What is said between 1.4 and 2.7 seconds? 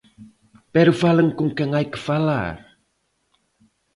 quen hai que falar!